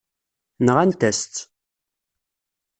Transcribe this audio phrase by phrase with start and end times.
[0.65, 1.35] Nɣant-as-tt.